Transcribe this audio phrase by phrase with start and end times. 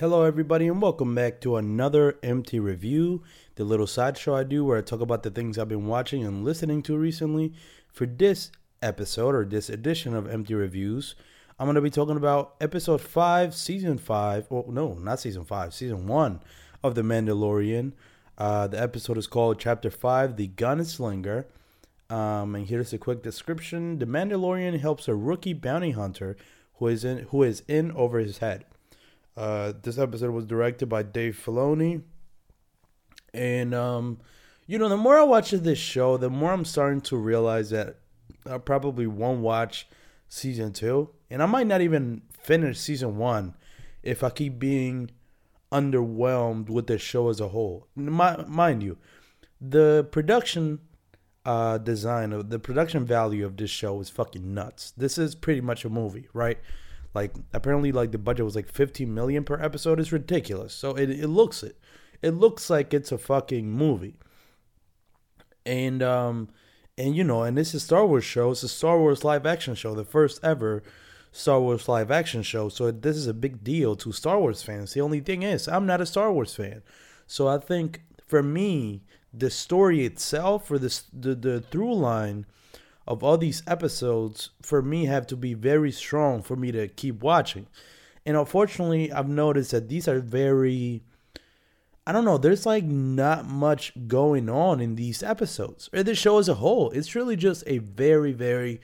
[0.00, 3.22] Hello, everybody, and welcome back to another empty review,
[3.54, 6.44] the little sideshow I do where I talk about the things I've been watching and
[6.44, 7.52] listening to recently.
[7.92, 8.50] For this
[8.82, 11.14] episode or this edition of Empty Reviews,
[11.60, 14.48] I'm going to be talking about episode 5, season 5.
[14.50, 16.40] Well, no, not season 5, season 1
[16.82, 17.92] of The Mandalorian.
[18.36, 21.44] Uh, the episode is called Chapter 5 The Gunslinger.
[22.10, 26.36] Um, and here's a quick description The Mandalorian helps a rookie bounty hunter
[26.78, 28.64] who is in, who is in over his head.
[29.36, 32.02] Uh, this episode was directed by Dave Filoni.
[33.32, 34.20] And, um,
[34.66, 37.96] you know, the more I watch this show, the more I'm starting to realize that
[38.48, 39.88] I probably won't watch
[40.28, 41.10] season two.
[41.30, 43.54] And I might not even finish season one
[44.02, 45.10] if I keep being
[45.72, 47.88] underwhelmed with the show as a whole.
[47.96, 48.98] My, mind you,
[49.60, 50.78] the production
[51.44, 54.92] uh, design of the production value of this show is fucking nuts.
[54.96, 56.58] This is pretty much a movie, right?
[57.14, 60.00] Like apparently, like the budget was like 15 million per episode.
[60.00, 60.74] It's ridiculous.
[60.74, 61.78] So it it looks it,
[62.22, 64.16] it looks like it's a fucking movie.
[65.64, 66.48] And um,
[66.98, 68.50] and you know, and this is Star Wars show.
[68.50, 70.82] It's a Star Wars live action show, the first ever
[71.32, 72.68] Star Wars live action show.
[72.68, 74.92] So this is a big deal to Star Wars fans.
[74.92, 76.82] The only thing is, I'm not a Star Wars fan.
[77.26, 82.46] So I think for me, the story itself or the the, the through line
[83.06, 87.22] of all these episodes for me have to be very strong for me to keep
[87.22, 87.66] watching.
[88.26, 91.02] And unfortunately, I've noticed that these are very
[92.06, 96.38] I don't know, there's like not much going on in these episodes or the show
[96.38, 96.90] as a whole.
[96.90, 98.80] It's really just a very very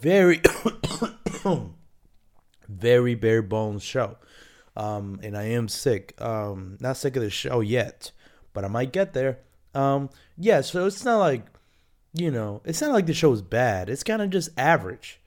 [0.00, 0.40] very
[2.68, 4.16] very bare bones show.
[4.76, 6.20] Um, and I am sick.
[6.20, 8.10] Um, not sick of the show yet,
[8.52, 9.38] but I might get there.
[9.74, 11.46] Um, yeah, so it's not like
[12.14, 13.90] you know, it's not like the show is bad.
[13.90, 15.20] It's kind of just average.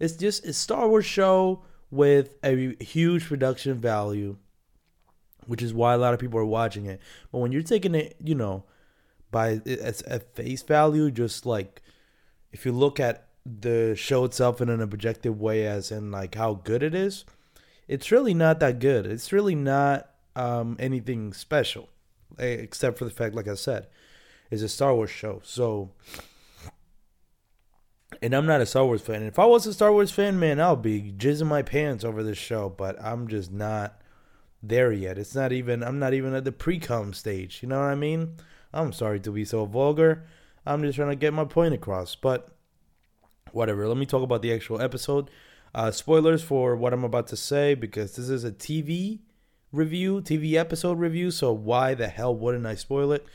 [0.00, 4.36] It's just a Star Wars show with a huge production value,
[5.46, 7.00] which is why a lot of people are watching it.
[7.30, 8.64] But when you're taking it, you know,
[9.30, 11.82] by as at face value, just like
[12.50, 16.54] if you look at the show itself in an objective way, as in like how
[16.54, 17.24] good it is,
[17.88, 19.04] it's really not that good.
[19.06, 21.90] It's really not um, anything special,
[22.38, 23.86] except for the fact, like I said,
[24.50, 25.40] it's a Star Wars show.
[25.44, 25.90] So,
[28.22, 29.24] and I'm not a Star Wars fan.
[29.24, 32.38] If I was a Star Wars fan, man, I'll be jizzing my pants over this
[32.38, 32.68] show.
[32.68, 34.00] But I'm just not
[34.62, 35.18] there yet.
[35.18, 35.82] It's not even.
[35.82, 37.58] I'm not even at the pre-com stage.
[37.62, 38.36] You know what I mean?
[38.72, 40.24] I'm sorry to be so vulgar.
[40.64, 42.14] I'm just trying to get my point across.
[42.14, 42.48] But
[43.50, 43.88] whatever.
[43.88, 45.28] Let me talk about the actual episode.
[45.74, 49.18] Uh, spoilers for what I'm about to say because this is a TV
[49.72, 51.32] review, TV episode review.
[51.32, 53.26] So why the hell wouldn't I spoil it?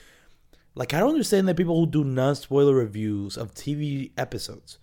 [0.78, 4.78] Like, I don't understand that people who do non spoiler reviews of TV episodes.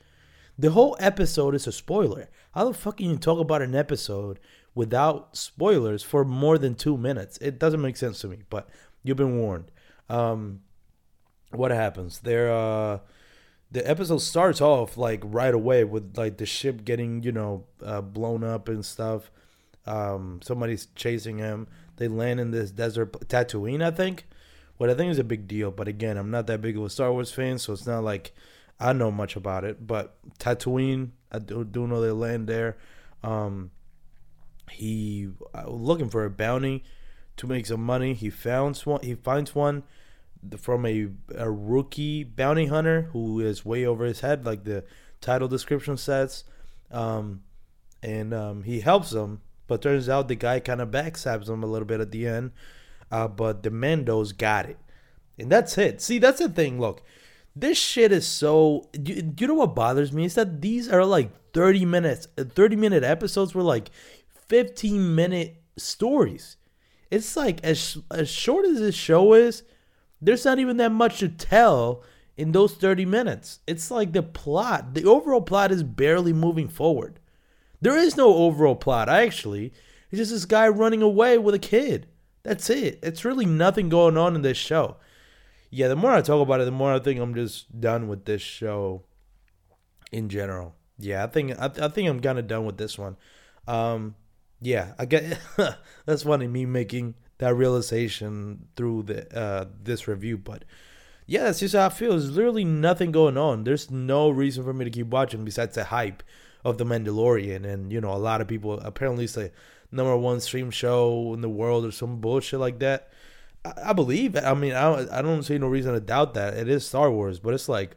[0.58, 2.28] The whole episode is a spoiler.
[2.52, 4.40] How the fuck can you talk about an episode
[4.74, 7.38] without spoilers for more than two minutes?
[7.38, 8.68] It doesn't make sense to me, but
[9.04, 9.70] you've been warned.
[10.08, 10.62] Um,
[11.52, 12.18] what happens?
[12.18, 12.98] There, uh,
[13.70, 18.00] the episode starts off like right away with like the ship getting, you know, uh,
[18.00, 19.30] blown up and stuff.
[19.86, 21.68] Um, somebody's chasing him.
[21.98, 24.26] They land in this desert, Tatooine, I think
[24.76, 25.70] what I think is a big deal.
[25.70, 28.32] But again, I'm not that big of a Star Wars fan, so it's not like
[28.78, 29.86] I know much about it.
[29.86, 32.76] But Tatooine, I do, do know they land there.
[33.22, 33.70] Um,
[34.70, 35.30] he
[35.66, 36.84] looking for a bounty
[37.36, 38.14] to make some money.
[38.14, 39.02] He found one.
[39.02, 39.84] He finds one
[40.58, 44.84] from a a rookie bounty hunter who is way over his head, like the
[45.20, 46.44] title description says.
[46.90, 47.42] Um,
[48.02, 51.66] and um, he helps him, but turns out the guy kind of backstabs him a
[51.66, 52.52] little bit at the end.
[53.14, 54.76] Uh, but the Mandos got it.
[55.38, 56.02] And that's it.
[56.02, 56.80] See, that's the thing.
[56.80, 57.00] Look,
[57.54, 58.88] this shit is so.
[58.92, 60.24] You, you know what bothers me?
[60.24, 63.90] Is that these are like 30 minutes, 30 minute episodes were like
[64.48, 66.56] 15 minute stories.
[67.08, 69.62] It's like as, as short as this show is,
[70.20, 72.02] there's not even that much to tell
[72.36, 73.60] in those 30 minutes.
[73.68, 77.20] It's like the plot, the overall plot is barely moving forward.
[77.80, 79.72] There is no overall plot, actually.
[80.10, 82.08] It's just this guy running away with a kid.
[82.44, 83.00] That's it.
[83.02, 84.96] It's really nothing going on in this show.
[85.70, 88.26] Yeah, the more I talk about it, the more I think I'm just done with
[88.26, 89.02] this show
[90.12, 90.76] in general.
[90.98, 93.16] Yeah, I think I, I think I'm kind of done with this one.
[93.66, 94.14] Um,
[94.60, 95.38] yeah, I get
[96.06, 100.64] that's funny me making that realization through the uh, this review, but
[101.26, 102.10] yeah, that's just how I feel.
[102.10, 103.64] There's literally nothing going on.
[103.64, 106.22] There's no reason for me to keep watching besides the hype
[106.64, 109.52] of the Mandalorian, and you know, a lot of people apparently say
[109.92, 113.10] number one stream show in the world or some bullshit like that.
[113.64, 114.36] I, I believe.
[114.36, 117.38] I mean, I I don't see no reason to doubt that it is Star Wars,
[117.38, 117.96] but it's like,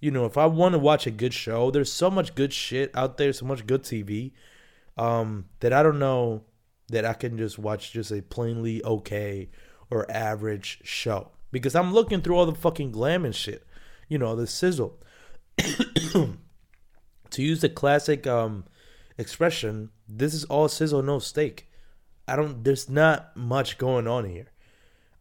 [0.00, 2.90] you know, if I want to watch a good show, there's so much good shit
[2.94, 4.32] out there, so much good TV,
[4.98, 6.44] um, that I don't know
[6.88, 9.48] that I can just watch just a plainly okay
[9.90, 13.66] or average show because I'm looking through all the fucking glam and shit,
[14.08, 14.98] you know, the sizzle.
[17.34, 18.64] to use the classic um,
[19.18, 21.68] expression, this is all sizzle, no steak.
[22.26, 22.64] I don't.
[22.64, 24.50] There's not much going on here.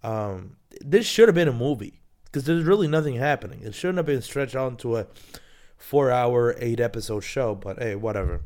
[0.04, 3.62] Um, this should have been a movie because there's really nothing happening.
[3.64, 5.08] It shouldn't have been stretched out into a
[5.76, 7.56] four-hour, eight-episode show.
[7.56, 8.42] But hey, whatever.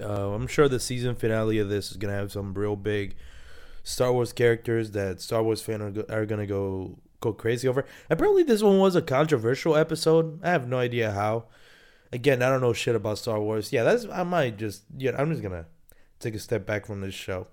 [0.00, 3.14] Uh, I'm sure the season finale of this is gonna have some real big
[3.82, 7.84] Star Wars characters that Star Wars fans are, are gonna go go crazy over.
[8.08, 10.40] Apparently, this one was a controversial episode.
[10.42, 11.44] I have no idea how.
[12.14, 13.72] Again, I don't know shit about Star Wars.
[13.72, 15.10] Yeah, that's I might just yeah.
[15.18, 15.66] I'm just gonna
[16.20, 17.48] take a step back from this show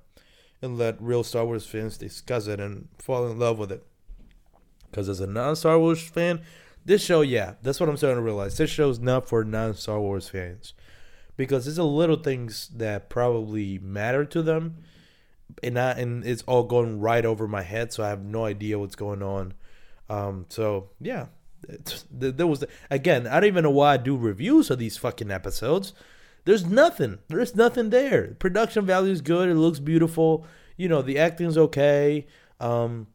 [0.61, 3.83] and let real Star Wars fans discuss it and fall in love with it.
[4.89, 6.41] Because as a non Star Wars fan,
[6.85, 8.57] this show, yeah, that's what I'm starting to realize.
[8.57, 10.73] This show's not for non Star Wars fans.
[11.37, 14.83] Because it's a little things that probably matter to them.
[15.63, 18.79] And not, and it's all going right over my head, so I have no idea
[18.79, 19.53] what's going on.
[20.09, 21.27] Um, so yeah,
[22.11, 23.27] there was again.
[23.27, 25.93] I don't even know why I do reviews of these fucking episodes.
[26.45, 27.19] There's nothing.
[27.27, 28.35] There's nothing there.
[28.39, 29.49] Production value is good.
[29.49, 30.45] It looks beautiful.
[30.75, 32.25] You know, the acting's okay.
[32.59, 33.07] Um,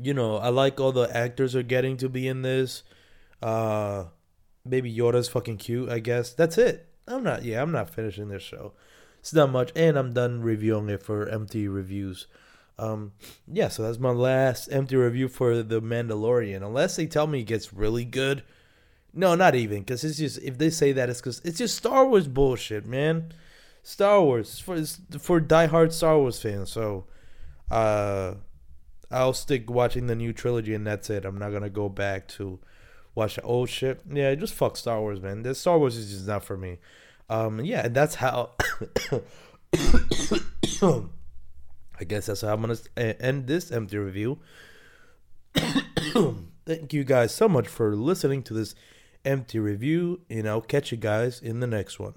[0.00, 2.84] you know, I like all the actors are getting to be in this.
[3.42, 4.04] Uh,
[4.68, 5.88] Baby Yoda's fucking cute.
[5.88, 6.88] I guess that's it.
[7.08, 7.44] I'm not.
[7.44, 8.74] Yeah, I'm not finishing this show.
[9.18, 12.26] It's not much, and I'm done reviewing it for empty reviews.
[12.82, 13.12] Um,
[13.46, 16.64] yeah, so that's my last empty review for the Mandalorian.
[16.66, 18.42] Unless they tell me it gets really good
[19.14, 22.06] no, not even, because it's just if they say that, it's because it's just Star
[22.06, 23.32] Wars bullshit, man.
[23.82, 24.82] Star Wars for
[25.18, 26.70] for diehard Star Wars fans.
[26.70, 27.04] So,
[27.70, 28.34] uh,
[29.10, 31.26] I'll stick watching the new trilogy, and that's it.
[31.26, 32.58] I'm not gonna go back to
[33.14, 34.00] watch the old shit.
[34.10, 35.42] Yeah, just fuck Star Wars, man.
[35.42, 36.78] The Star Wars is just not for me.
[37.28, 38.52] Um, yeah, and that's how.
[42.02, 44.40] I guess that's how I'm gonna end this empty review.
[45.54, 48.74] Thank you guys so much for listening to this
[49.24, 52.14] empty review, and I'll catch you guys in the next one.